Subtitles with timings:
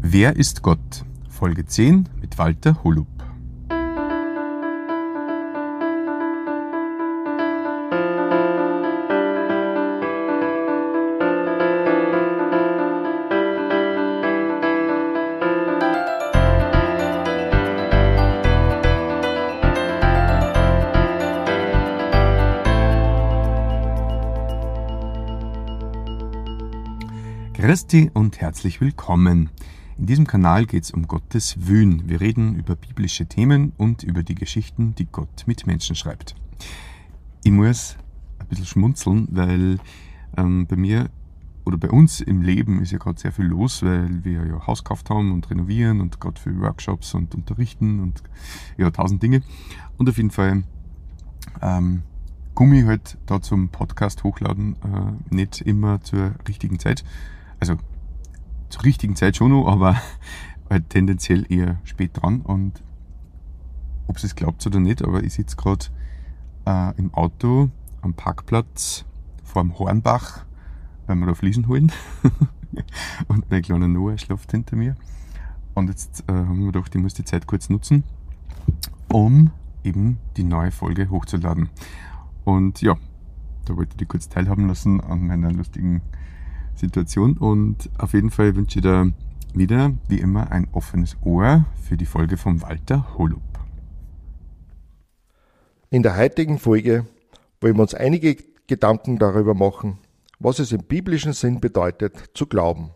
[0.00, 1.04] Wer ist Gott?
[1.28, 3.06] Folge 10 mit Walter Holub.
[27.54, 29.50] Christi und herzlich willkommen.
[29.98, 32.08] In diesem Kanal geht es um Gottes Wün.
[32.08, 36.36] Wir reden über biblische Themen und über die Geschichten, die Gott mit Menschen schreibt.
[37.42, 37.96] Ich muss
[38.38, 39.78] ein bisschen schmunzeln, weil
[40.36, 41.10] ähm, bei mir
[41.64, 44.84] oder bei uns im Leben ist ja gerade sehr viel los, weil wir ja Haus
[44.84, 48.22] gekauft haben und renovieren und gerade für Workshops und unterrichten und
[48.76, 49.42] ja, tausend Dinge.
[49.96, 50.62] Und auf jeden Fall
[51.60, 52.02] ähm,
[52.54, 57.04] komme ich halt da zum Podcast hochladen äh, nicht immer zur richtigen Zeit.
[57.58, 57.78] Also
[58.68, 59.96] zur richtigen Zeit schon noch, aber
[60.70, 62.40] halt tendenziell eher spät dran.
[62.40, 62.82] Und
[64.06, 65.86] ob es glaubt oder nicht, aber ich sitze gerade
[66.66, 67.70] äh, im Auto
[68.02, 69.04] am Parkplatz
[69.44, 70.44] vor dem Hornbach,
[71.06, 71.92] weil wir da Fliesen holen.
[73.28, 74.96] und mein kleiner Noah schläft hinter mir.
[75.74, 78.04] Und jetzt äh, haben wir gedacht, ich muss die Zeit kurz nutzen,
[79.12, 79.50] um
[79.84, 81.68] eben die neue Folge hochzuladen.
[82.44, 82.96] Und ja,
[83.64, 86.02] da wollte ich dich kurz teilhaben lassen an meiner lustigen
[86.78, 87.36] Situation.
[87.36, 89.12] Und auf jeden Fall wünsche ich dir
[89.54, 93.42] wieder, wie immer, ein offenes Ohr für die Folge von Walter Holub.
[95.90, 97.06] In der heutigen Folge
[97.60, 99.98] wollen wir uns einige Gedanken darüber machen,
[100.38, 102.90] was es im biblischen Sinn bedeutet, zu glauben.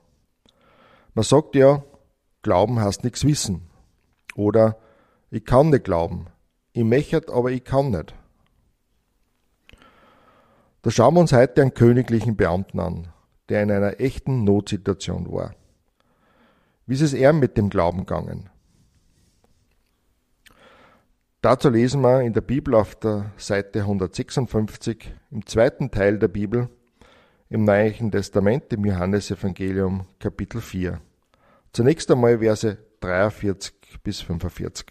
[1.14, 1.82] Man sagt ja,
[2.42, 3.70] Glauben heißt nichts wissen.
[4.34, 4.76] Oder
[5.30, 6.26] ich kann nicht glauben.
[6.72, 8.14] Ich möchte, aber ich kann nicht.
[10.82, 13.11] Da schauen wir uns heute einen königlichen Beamten an,
[13.52, 15.54] der in einer echten Notsituation war.
[16.86, 18.48] Wie ist es er mit dem Glauben gegangen?
[21.42, 26.70] Dazu lesen wir in der Bibel auf der Seite 156 im zweiten Teil der Bibel
[27.50, 30.98] im Neuen Testament im Johannesevangelium Kapitel 4.
[31.74, 34.86] Zunächst einmal Verse 43 bis 45.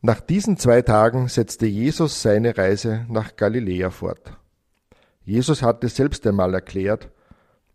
[0.00, 4.36] Nach diesen zwei Tagen setzte Jesus seine Reise nach Galiläa fort.
[5.26, 7.10] Jesus hatte selbst einmal erklärt,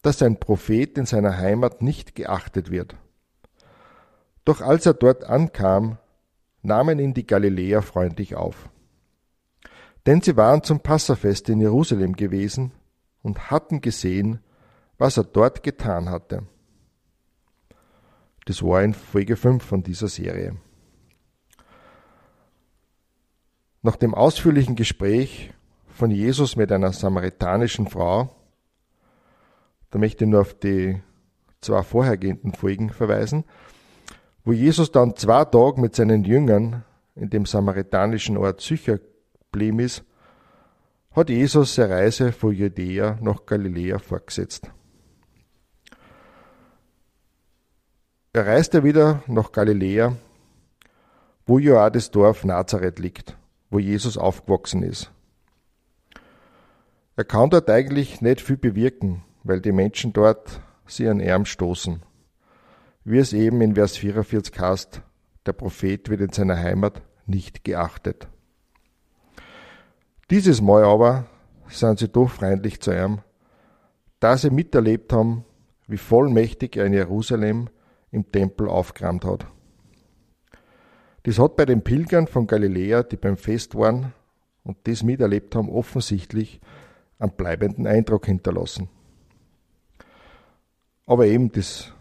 [0.01, 2.95] dass ein Prophet in seiner Heimat nicht geachtet wird.
[4.45, 5.97] Doch als er dort ankam,
[6.63, 8.69] nahmen ihn die Galiläer freundlich auf.
[10.05, 12.71] Denn sie waren zum Passafest in Jerusalem gewesen
[13.21, 14.39] und hatten gesehen,
[14.97, 16.47] was er dort getan hatte.
[18.45, 20.55] Das war in Folge 5 von dieser Serie.
[23.81, 25.53] Nach dem ausführlichen Gespräch
[25.93, 28.35] von Jesus mit einer samaritanischen Frau.
[29.89, 31.01] Da möchte ich nur auf die
[31.61, 33.45] zwei vorhergehenden Folgen verweisen,
[34.43, 36.83] wo Jesus dann zwei Tage mit seinen Jüngern
[37.15, 38.99] in dem samaritanischen Ort Sycher
[39.51, 40.03] geblieben ist,
[41.11, 44.71] hat Jesus seine Reise von Judäa nach Galiläa fortgesetzt.
[48.33, 50.15] Er reiste wieder nach Galiläa,
[51.45, 53.37] wo ja auch das Dorf Nazareth liegt,
[53.69, 55.11] wo Jesus aufgewachsen ist.
[57.15, 62.01] Er kann dort eigentlich nicht viel bewirken, weil die Menschen dort sie an Arm stoßen.
[63.03, 65.01] Wie es eben in Vers 44 heißt,
[65.45, 68.27] der Prophet wird in seiner Heimat nicht geachtet.
[70.29, 71.25] Dieses Mal aber
[71.67, 73.19] sind sie doch freundlich zu ihm,
[74.19, 75.43] da sie miterlebt haben,
[75.87, 77.69] wie vollmächtig er in Jerusalem
[78.11, 79.45] im Tempel aufgeräumt hat.
[81.23, 84.13] Das hat bei den Pilgern von Galiläa, die beim Fest waren
[84.63, 86.61] und das miterlebt haben, offensichtlich
[87.21, 88.89] einen bleibenden Eindruck hinterlassen.
[91.05, 91.91] Aber eben, das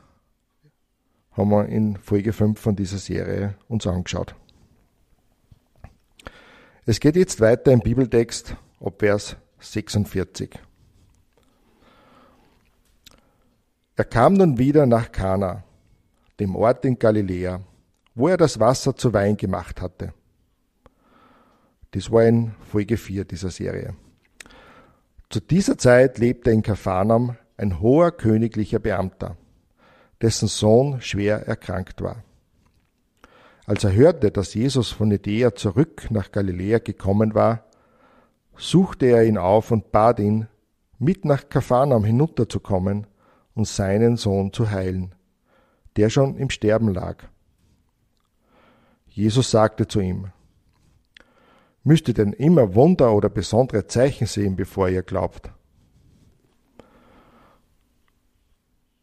[1.32, 4.34] haben wir in Folge 5 von dieser Serie uns angeschaut.
[6.86, 10.58] Es geht jetzt weiter im Bibeltext ab Vers 46.
[13.96, 15.64] Er kam nun wieder nach Kana,
[16.40, 17.60] dem Ort in Galiläa,
[18.14, 20.14] wo er das Wasser zu Wein gemacht hatte.
[21.90, 23.94] Das war in Folge 4 dieser Serie.
[25.30, 29.36] Zu dieser Zeit lebte in Kapharnaum ein hoher königlicher Beamter,
[30.20, 32.24] dessen Sohn schwer erkrankt war.
[33.64, 37.64] Als er hörte, dass Jesus von Judäa zurück nach Galiläa gekommen war,
[38.56, 40.48] suchte er ihn auf und bat ihn,
[40.98, 43.06] mit nach Kapharnaum hinunterzukommen
[43.54, 45.14] und seinen Sohn zu heilen,
[45.94, 47.22] der schon im Sterben lag.
[49.06, 50.32] Jesus sagte zu ihm,
[51.82, 55.50] Müsst ihr denn immer Wunder oder besondere Zeichen sehen, bevor ihr glaubt?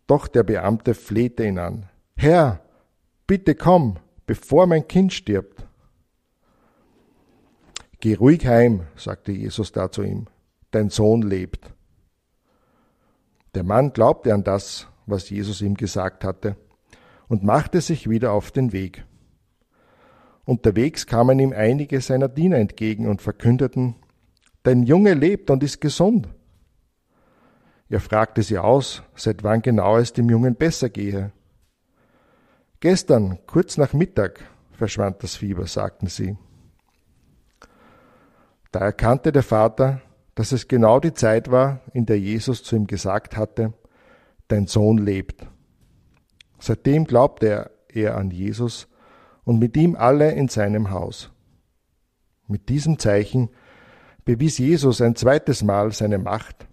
[0.05, 1.89] Doch der Beamte flehte ihn an.
[2.15, 2.61] Herr,
[3.25, 5.67] bitte komm, bevor mein Kind stirbt.
[7.99, 10.27] Geh ruhig heim, sagte Jesus da zu ihm,
[10.69, 11.73] dein Sohn lebt.
[13.55, 16.55] Der Mann glaubte an das, was Jesus ihm gesagt hatte,
[17.27, 19.06] und machte sich wieder auf den Weg.
[20.47, 23.95] Unterwegs kamen ihm einige seiner Diener entgegen und verkündeten,
[24.63, 26.29] Dein Junge lebt und ist gesund.
[27.89, 31.33] Er fragte sie aus, seit wann genau es dem Jungen besser gehe.
[32.79, 34.39] Gestern, kurz nach Mittag,
[34.71, 36.37] verschwand das Fieber, sagten sie.
[38.71, 40.01] Da erkannte der Vater,
[40.33, 43.73] dass es genau die Zeit war, in der Jesus zu ihm gesagt hatte,
[44.47, 45.45] Dein Sohn lebt.
[46.57, 48.87] Seitdem glaubte er an Jesus
[49.47, 51.31] und mit ihm alle in seinem Haus.
[52.47, 53.47] Mit diesem Zeichen
[54.25, 56.67] bewies Jesus ein zweites Mal seine Macht,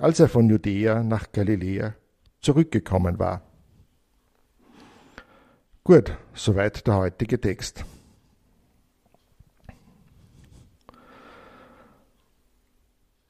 [0.00, 1.94] als er von Judäa nach Galiläa
[2.40, 3.42] zurückgekommen war.
[5.84, 7.84] Gut, soweit der heutige Text.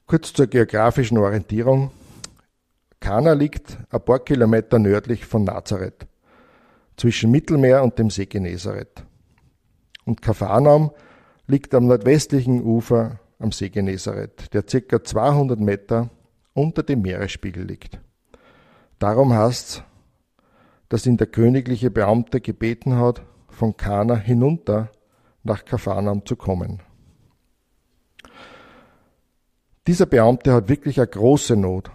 [0.07, 1.91] Kurz zur geografischen Orientierung.
[2.99, 6.07] Kana liegt ein paar Kilometer nördlich von Nazareth,
[6.99, 9.03] zwischen Mittelmeer und dem See Genezareth.
[10.05, 10.91] Und Kapharnaum
[11.47, 15.03] liegt am nordwestlichen Ufer am See Genezareth, der ca.
[15.03, 16.09] 200 Meter
[16.53, 17.99] unter dem Meeresspiegel liegt.
[18.99, 19.83] Darum heißt
[20.89, 24.91] dass ihn der königliche Beamte gebeten hat, von Kana hinunter
[25.43, 26.81] nach Kapharnaum zu kommen.
[29.87, 31.91] Dieser Beamte hat wirklich eine große Not.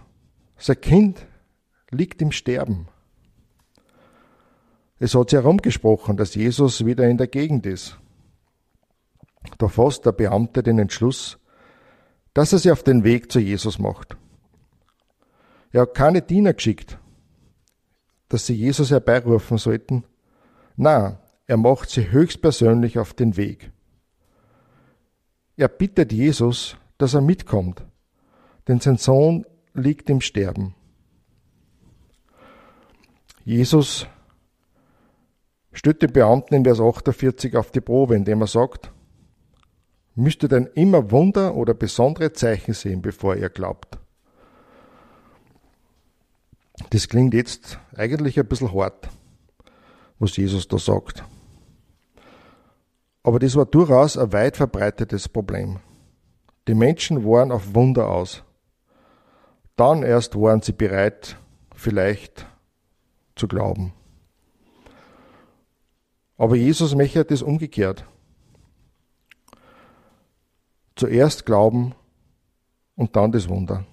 [0.57, 1.27] Sein Kind
[1.91, 2.87] liegt im Sterben.
[5.05, 7.99] Es hat sich herumgesprochen, dass Jesus wieder in der Gegend ist.
[9.59, 11.37] Da fasst der Beamte den Entschluss,
[12.33, 14.17] dass er sich auf den Weg zu Jesus macht.
[15.71, 16.97] Er hat keine Diener geschickt,
[18.29, 20.05] dass sie Jesus herbeirufen sollten.
[20.75, 23.71] Na, er macht sie höchstpersönlich auf den Weg.
[25.55, 27.85] Er bittet Jesus, dass er mitkommt,
[28.67, 30.73] denn sein Sohn liegt im Sterben.
[33.43, 34.07] Jesus
[35.75, 38.91] stellt den Beamten in Vers 48 auf die Probe, indem er sagt,
[40.15, 43.99] müsst ihr denn immer Wunder oder besondere Zeichen sehen, bevor ihr glaubt.
[46.89, 49.09] Das klingt jetzt eigentlich ein bisschen hart,
[50.19, 51.23] was Jesus da sagt.
[53.23, 55.79] Aber das war durchaus ein weit verbreitetes Problem.
[56.67, 58.43] Die Menschen waren auf Wunder aus.
[59.75, 61.37] Dann erst waren sie bereit,
[61.75, 62.45] vielleicht
[63.35, 63.93] zu glauben.
[66.37, 68.05] Aber Jesus möchte das umgekehrt.
[70.95, 71.93] Zuerst glauben
[72.95, 73.85] und dann das Wunder.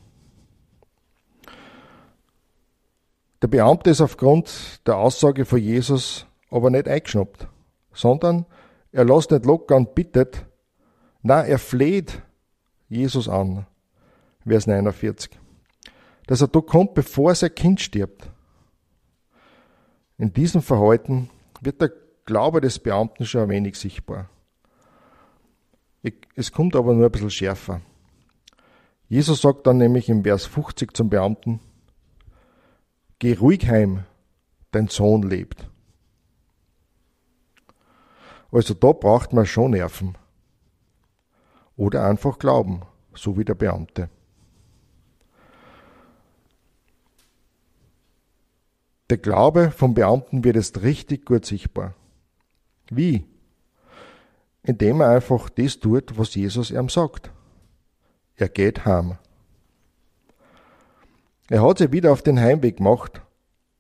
[3.43, 7.49] Der Beamte ist aufgrund der Aussage von Jesus aber nicht eingeschnappt,
[7.93, 8.47] sondern
[8.93, 10.47] er lässt nicht locker und bittet,
[11.23, 12.23] na, er fleht
[12.89, 13.67] Jesus an.
[14.47, 15.39] Vers 49.
[16.27, 18.29] Dass er da kommt, bevor sein Kind stirbt.
[20.19, 21.31] In diesem Verhalten
[21.61, 21.93] wird der
[22.25, 24.29] Glaube des Beamten schon ein wenig sichtbar.
[26.35, 27.81] Es kommt aber nur ein bisschen schärfer.
[29.09, 31.61] Jesus sagt dann nämlich im Vers 50 zum Beamten,
[33.19, 34.05] Geh ruhig heim,
[34.73, 35.69] dein Sohn lebt.
[38.51, 40.17] Also da braucht man schon Nerven.
[41.77, 42.83] Oder einfach glauben,
[43.15, 44.11] so wie der Beamte.
[49.09, 51.95] Der Glaube vom Beamten wird jetzt richtig gut sichtbar.
[52.91, 53.27] Wie?
[54.63, 57.31] Indem er einfach das tut, was Jesus ihm sagt.
[58.37, 59.19] Er geht heim.
[61.49, 63.21] Er hat sich wieder auf den Heimweg gemacht,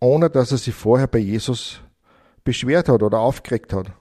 [0.00, 1.80] ohne dass er sich vorher bei Jesus
[2.44, 3.92] beschwert hat oder aufgeregt hat.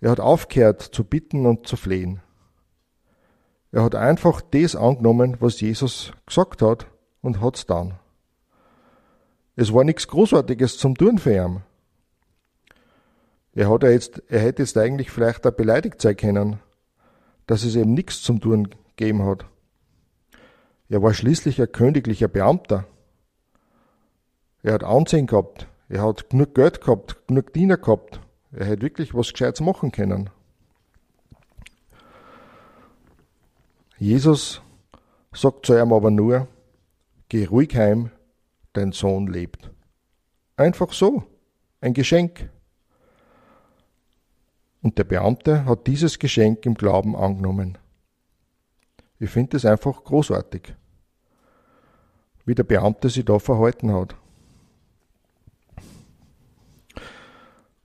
[0.00, 2.20] Er hat aufgehört zu bitten und zu flehen.
[3.72, 6.86] Er hat einfach das angenommen, was Jesus gesagt hat
[7.20, 7.98] und hat's dann.
[9.56, 11.62] Es war nichts Großartiges zum Tun für ihn.
[13.58, 16.60] Er, hat ja jetzt, er hätte jetzt eigentlich vielleicht auch beleidigt sein können,
[17.48, 19.46] dass es eben nichts zum Tun gegeben hat.
[20.88, 22.84] Er war schließlich ein königlicher Beamter.
[24.62, 25.66] Er hat Ansehen gehabt.
[25.88, 28.20] Er hat genug Geld gehabt, genug Diener gehabt.
[28.52, 30.30] Er hätte wirklich was Gescheites machen können.
[33.98, 34.62] Jesus
[35.32, 36.46] sagt zu ihm aber nur,
[37.28, 38.12] geh ruhig heim,
[38.72, 39.68] dein Sohn lebt.
[40.54, 41.24] Einfach so,
[41.80, 42.50] ein Geschenk.
[44.82, 47.78] Und der Beamte hat dieses Geschenk im Glauben angenommen.
[49.18, 50.74] Ich finde es einfach großartig,
[52.44, 54.14] wie der Beamte sich da verhalten hat.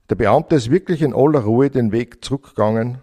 [0.08, 2.98] Der Beamte ist wirklich in aller Ruhe den Weg zurückgegangen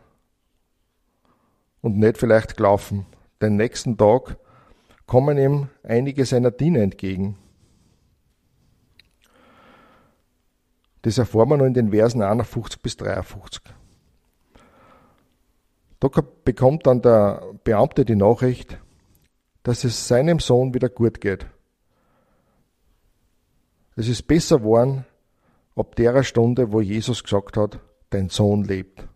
[1.82, 3.06] und nicht vielleicht gelaufen.
[3.42, 4.38] Den nächsten Tag
[5.08, 7.38] kommen ihm einige seiner Diener entgegen.
[11.02, 13.64] Das erfahren wir noch in den Versen 51 bis 53.
[16.02, 16.10] Da
[16.44, 18.80] bekommt dann der Beamte die Nachricht,
[19.62, 21.46] dass es seinem Sohn wieder gut geht.
[23.96, 25.06] Es ist besser geworden
[25.76, 27.80] ab der Stunde, wo Jesus gesagt hat,
[28.10, 29.08] dein Sohn lebt.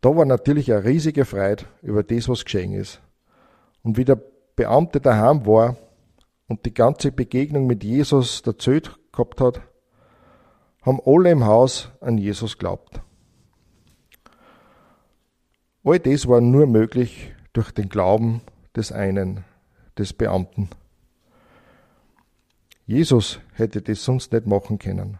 [0.00, 3.00] Da war natürlich eine riesige Freude über das, was geschehen ist.
[3.82, 4.20] Und wie der
[4.56, 5.76] Beamte daheim war
[6.48, 9.60] und die ganze Begegnung mit Jesus erzählt gehabt hat,
[10.82, 13.00] haben alle im Haus an Jesus glaubt.
[15.90, 18.42] All das war nur möglich durch den Glauben
[18.76, 19.42] des einen,
[19.98, 20.68] des Beamten.
[22.86, 25.18] Jesus hätte das sonst nicht machen können.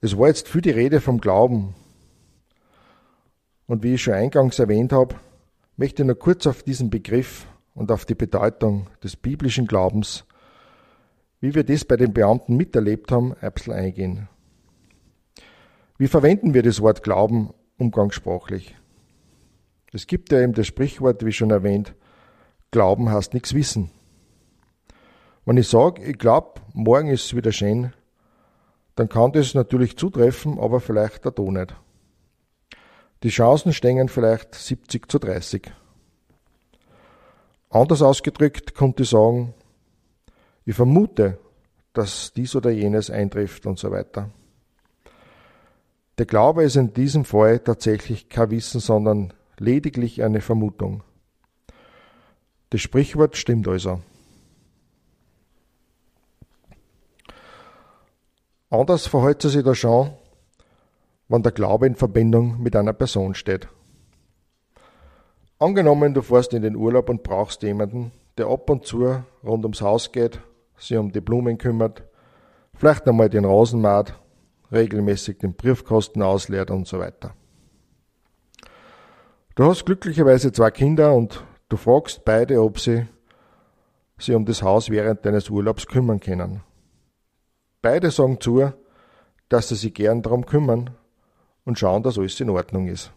[0.00, 1.76] Es war jetzt viel die Rede vom Glauben.
[3.68, 5.14] Und wie ich schon eingangs erwähnt habe,
[5.76, 10.24] möchte ich nur kurz auf diesen Begriff und auf die Bedeutung des biblischen Glaubens
[11.42, 14.28] wie wir das bei den Beamten miterlebt haben, ein bisschen eingehen.
[15.98, 18.76] Wie verwenden wir das Wort Glauben umgangssprachlich?
[19.92, 21.94] Es gibt ja eben das Sprichwort, wie schon erwähnt,
[22.70, 23.90] Glauben heißt nichts wissen.
[25.44, 27.92] Wenn ich sage, ich glaube, morgen ist es wieder schön,
[28.94, 31.74] dann kann das natürlich zutreffen, aber vielleicht auch nicht.
[33.24, 35.72] Die Chancen stehen vielleicht 70 zu 30.
[37.68, 39.54] Anders ausgedrückt konnte ich sagen,
[40.64, 41.38] ich vermute,
[41.92, 44.30] dass dies oder jenes eintrifft und so weiter.
[46.18, 51.02] Der Glaube ist in diesem Fall tatsächlich kein Wissen, sondern lediglich eine Vermutung.
[52.70, 54.00] Das Sprichwort stimmt also.
[58.70, 60.12] Anders verhält es sich da schon,
[61.28, 63.68] wenn der Glaube in Verbindung mit einer Person steht.
[65.58, 69.82] Angenommen, du fährst in den Urlaub und brauchst jemanden, der ab und zu rund ums
[69.82, 70.40] Haus geht
[70.82, 72.04] sich um die Blumen kümmert,
[72.74, 74.14] vielleicht einmal den Rasen macht,
[74.72, 77.34] regelmäßig den Briefkasten ausleert und so weiter.
[79.54, 83.06] Du hast glücklicherweise zwei Kinder und du fragst beide, ob sie
[84.18, 86.62] sich um das Haus während deines Urlaubs kümmern können.
[87.82, 88.72] Beide sagen zu,
[89.48, 90.90] dass sie sich gern darum kümmern
[91.64, 93.12] und schauen, dass alles in Ordnung ist.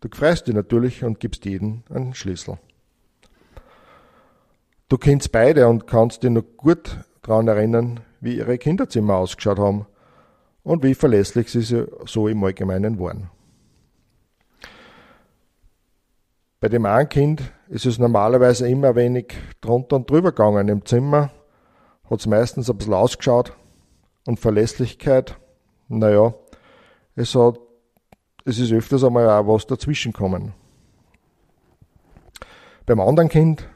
[0.00, 2.58] Du freust dich natürlich und gibst jedem einen Schlüssel.
[4.90, 9.86] Du kennst beide und kannst dich noch gut daran erinnern, wie ihre Kinderzimmer ausgeschaut haben
[10.64, 13.30] und wie verlässlich sie so im Allgemeinen waren.
[16.58, 20.66] Bei dem einen Kind ist es normalerweise immer wenig drunter und drüber gegangen.
[20.66, 21.30] Im Zimmer
[22.10, 23.56] hat es meistens ein bisschen ausgeschaut
[24.26, 25.38] und Verlässlichkeit,
[25.86, 26.34] naja,
[27.14, 27.60] es hat,
[28.44, 30.52] es ist öfters einmal auch was dazwischen gekommen.
[32.86, 33.68] Beim anderen Kind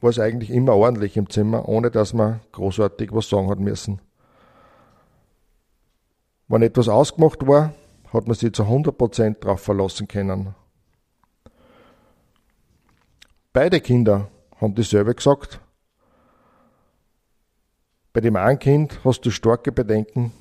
[0.00, 4.00] war es eigentlich immer ordentlich im Zimmer, ohne dass man großartig was sagen hat müssen.
[6.48, 7.74] Wenn etwas ausgemacht war,
[8.12, 10.54] hat man sich zu 100% darauf verlassen können.
[13.52, 14.28] Beide Kinder
[14.60, 15.60] haben dasselbe gesagt.
[18.12, 20.32] Bei dem einen Kind hast du starke Bedenken,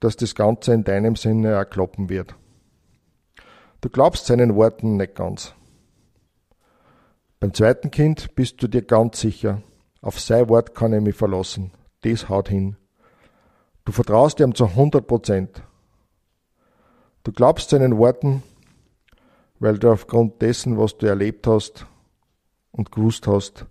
[0.00, 2.34] dass das Ganze in deinem Sinne auch klappen wird.
[3.80, 5.54] Du glaubst seinen Worten nicht ganz.
[7.40, 9.62] Beim zweiten Kind bist du dir ganz sicher,
[10.00, 11.72] auf sein Wort kann ich mich verlassen.
[12.00, 12.76] Das haut hin.
[13.84, 15.62] Du vertraust ihm zu 100 Prozent.
[17.22, 18.42] Du glaubst seinen Worten,
[19.60, 21.86] weil du aufgrund dessen, was du erlebt hast
[22.72, 23.66] und gewusst hast,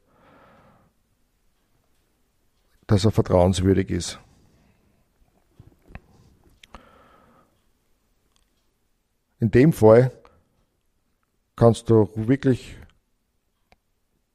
[2.87, 4.19] dass er vertrauenswürdig ist.
[9.39, 10.11] In dem Fall
[11.55, 12.77] kannst du wirklich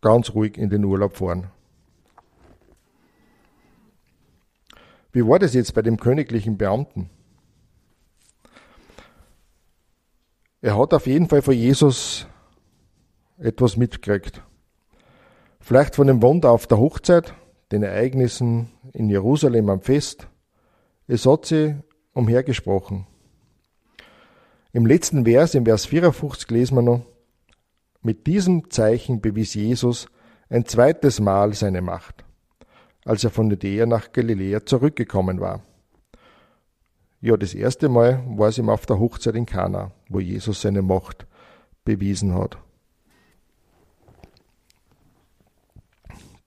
[0.03, 1.51] ganz ruhig in den Urlaub fahren.
[5.13, 7.09] Wie war das jetzt bei dem königlichen Beamten?
[10.61, 12.27] Er hat auf jeden Fall von Jesus
[13.39, 14.43] etwas mitgekriegt.
[15.61, 17.35] Vielleicht von dem Wunder auf der Hochzeit,
[17.71, 20.29] den Ereignissen in Jerusalem am Fest.
[21.07, 21.77] Es hat sie
[22.13, 23.07] umhergesprochen.
[24.73, 27.03] Im letzten Vers, im Vers 54, lesen wir noch,
[28.03, 30.07] mit diesem Zeichen bewies Jesus
[30.49, 32.25] ein zweites Mal seine Macht,
[33.05, 35.63] als er von Judäa nach Galiläa zurückgekommen war.
[37.21, 40.83] Ja, das erste Mal war es ihm auf der Hochzeit in Kana, wo Jesus seine
[40.83, 41.27] Macht
[41.85, 42.59] bewiesen hat.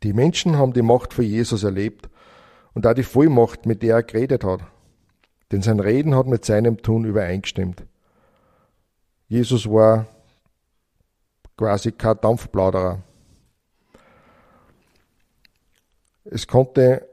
[0.03, 2.09] Die Menschen haben die Macht von Jesus erlebt
[2.73, 4.59] und auch die Vollmacht, mit der er geredet hat.
[5.51, 7.85] Denn sein Reden hat mit seinem Tun übereingestimmt.
[9.27, 10.05] Jesus war
[11.57, 13.01] quasi kein Dampfplauderer.
[16.25, 17.07] Es konnte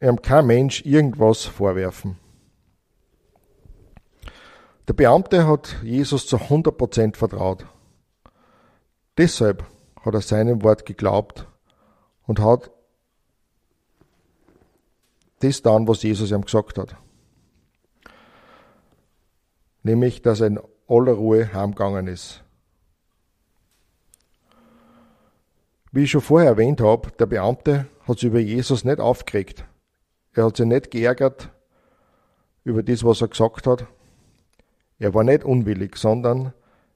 [0.00, 2.18] ihm kein Mensch irgendwas vorwerfen.
[4.88, 7.66] Der Beamte hat Jesus zu 100% vertraut.
[9.16, 9.64] Deshalb
[10.00, 11.46] hat er seinem Wort geglaubt
[12.26, 12.70] und hat
[15.40, 16.96] das dann, was Jesus ihm gesagt hat.
[19.82, 22.42] Nämlich, dass er in aller Ruhe heimgegangen ist.
[25.92, 29.66] Wie ich schon vorher erwähnt habe, der Beamte hat sich über Jesus nicht aufgeregt.
[30.32, 31.50] Er hat sich nicht geärgert
[32.64, 33.86] über das, was er gesagt hat.
[34.98, 36.54] Er war nicht unwillig, sondern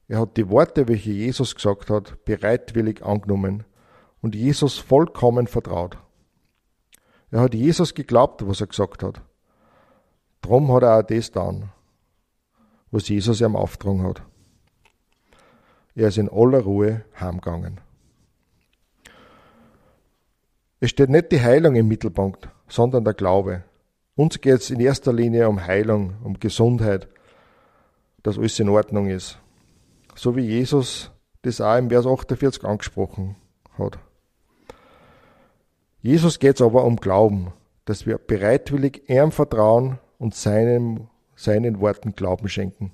[0.09, 3.65] er hat die Worte, welche Jesus gesagt hat, bereitwillig angenommen
[4.23, 5.99] und Jesus vollkommen vertraut.
[7.31, 9.21] Er hat Jesus geglaubt, was er gesagt hat.
[10.41, 11.71] Drum hat er auch das getan,
[12.91, 14.23] was Jesus ihm aufgetragen hat.
[15.95, 17.81] Er ist in aller Ruhe heimgegangen.
[20.79, 23.65] Es steht nicht die Heilung im Mittelpunkt, sondern der Glaube.
[24.15, 27.09] Uns geht es in erster Linie um Heilung, um Gesundheit,
[28.23, 29.39] dass alles in Ordnung ist.
[30.15, 31.11] So wie Jesus
[31.43, 33.37] das auch im Vers 48 angesprochen
[33.79, 33.99] hat.
[36.03, 37.53] Jesus geht es aber um Glauben,
[37.87, 42.93] dass wir bereitwillig ihm vertrauen und seinem, seinen Worten Glauben schenken.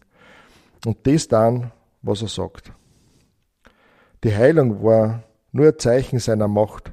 [0.87, 1.73] Und das dann,
[2.03, 2.73] was er sagt.
[4.23, 6.93] Die Heilung war nur ein Zeichen seiner Macht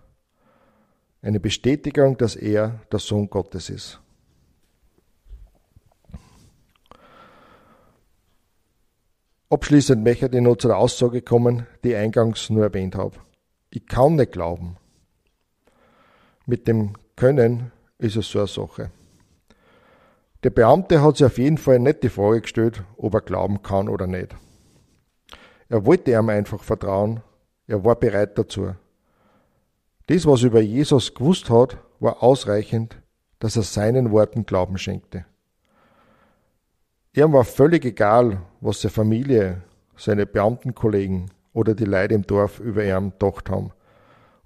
[1.21, 3.99] eine Bestätigung, dass er der Sohn Gottes ist.
[9.49, 13.17] Abschließend möchte ich noch zu der Aussage kommen, die ich eingangs nur erwähnt habe.
[13.71, 14.77] Ich kann nicht glauben.
[16.45, 18.91] Mit dem Können ist es so eine Sache.
[20.43, 23.89] Der Beamte hat sich auf jeden Fall nicht die Frage gestellt, ob er glauben kann
[23.89, 24.35] oder nicht.
[25.67, 27.21] Er wollte ihm einfach vertrauen,
[27.67, 28.73] er war bereit dazu.
[30.09, 32.99] Das, was er über Jesus gewusst hat, war ausreichend,
[33.37, 35.25] dass er seinen Worten Glauben schenkte.
[37.15, 39.61] Ihm war völlig egal, was seine Familie,
[39.95, 43.71] seine Beamtenkollegen oder die Leute im Dorf über ihn gedacht haben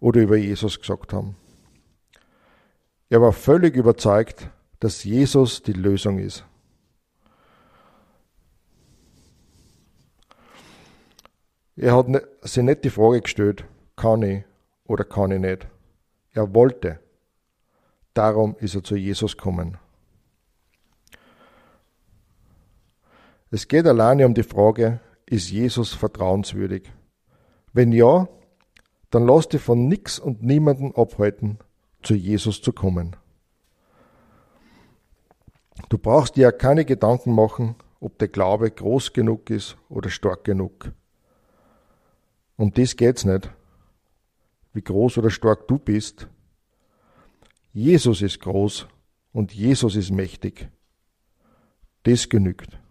[0.02, 1.38] oder über Jesus gesagt haben.
[3.10, 4.49] Er war völlig überzeugt,
[4.82, 6.43] dass Jesus die Lösung ist.
[11.78, 12.08] Er hat
[12.41, 13.63] sich nicht die Frage gestellt,
[13.95, 14.43] kann ich
[14.86, 15.67] oder kann ich nicht?
[16.32, 17.00] Er wollte.
[18.13, 19.78] Darum ist er zu Jesus gekommen.
[23.50, 26.91] Es geht alleine um die Frage, ist Jesus vertrauenswürdig?
[27.72, 28.28] Wenn ja,
[29.10, 31.60] dann lass dich von nix und niemanden abhalten,
[32.02, 33.15] zu Jesus zu kommen.
[35.89, 40.43] Du brauchst dir ja keine Gedanken machen, ob der Glaube groß genug ist oder stark
[40.43, 40.91] genug.
[42.58, 43.52] Um das geht's nicht
[44.74, 46.28] wie groß oder stark du bist.
[47.72, 48.88] Jesus ist groß
[49.32, 50.70] und Jesus ist mächtig.
[52.04, 52.83] Das genügt.